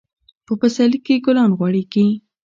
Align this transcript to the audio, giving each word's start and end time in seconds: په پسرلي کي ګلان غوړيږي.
په 0.45 0.53
پسرلي 0.59 0.99
کي 1.05 1.15
ګلان 1.25 1.51
غوړيږي. 1.57 2.05